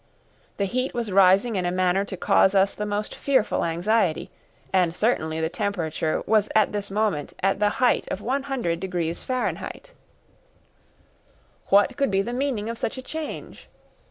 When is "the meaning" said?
12.23-12.67